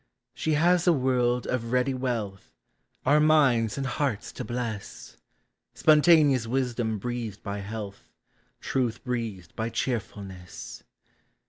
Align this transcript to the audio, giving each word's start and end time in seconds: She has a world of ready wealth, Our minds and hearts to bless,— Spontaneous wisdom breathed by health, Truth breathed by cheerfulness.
She 0.33 0.53
has 0.53 0.87
a 0.87 0.93
world 0.93 1.45
of 1.45 1.71
ready 1.71 1.93
wealth, 1.93 2.55
Our 3.05 3.19
minds 3.19 3.77
and 3.77 3.85
hearts 3.85 4.31
to 4.31 4.43
bless,— 4.43 5.15
Spontaneous 5.75 6.47
wisdom 6.47 6.97
breathed 6.97 7.43
by 7.43 7.59
health, 7.59 8.09
Truth 8.59 9.03
breathed 9.03 9.55
by 9.55 9.69
cheerfulness. 9.69 10.81